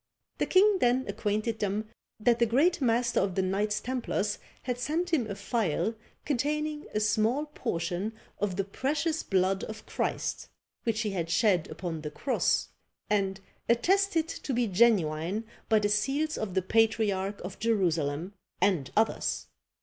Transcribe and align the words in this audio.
The 0.39 0.47
king 0.47 0.79
then 0.79 1.05
acquainted 1.07 1.59
them 1.59 1.87
that 2.19 2.39
the 2.39 2.47
great 2.47 2.81
master 2.81 3.19
of 3.19 3.35
the 3.35 3.43
Knights 3.43 3.79
Templars 3.79 4.39
had 4.63 4.79
sent 4.79 5.13
him 5.13 5.29
a 5.29 5.35
phial 5.35 5.93
containing 6.25 6.87
a 6.95 6.99
small 6.99 7.45
portion 7.45 8.13
of 8.39 8.55
the 8.55 8.63
precious 8.63 9.21
blood 9.21 9.63
of 9.65 9.85
Christ 9.85 10.49
which 10.85 11.01
he 11.01 11.11
had 11.11 11.29
shed 11.29 11.69
upon 11.69 12.01
the 12.01 12.09
cross; 12.09 12.69
and 13.11 13.41
attested 13.69 14.27
to 14.27 14.53
be 14.55 14.65
genuine 14.65 15.43
by 15.69 15.77
the 15.77 15.87
seals 15.87 16.35
of 16.35 16.55
the 16.55 16.63
patriarch 16.63 17.39
of 17.41 17.59
Jerusalem 17.59 18.33
and 18.59 18.89
others! 18.97 19.45